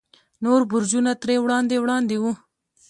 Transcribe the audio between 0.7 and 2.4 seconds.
برجونه ترې وړاندې وړاندې وو.